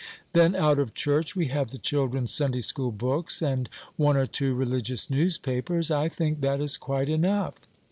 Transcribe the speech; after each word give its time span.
Then 0.33 0.55
out 0.55 0.79
of 0.79 0.95
church 0.95 1.35
we 1.35 1.49
have 1.49 1.69
the 1.69 1.77
children's 1.77 2.33
Sunday 2.33 2.61
school 2.61 2.89
books, 2.91 3.39
and 3.39 3.69
one 3.97 4.17
or 4.17 4.25
two 4.25 4.55
religious 4.55 5.11
newspapers. 5.11 5.91
I 5.91 6.09
think 6.09 6.41
that 6.41 6.59
is 6.59 6.75
quite 6.75 7.07
enough." 7.07 7.53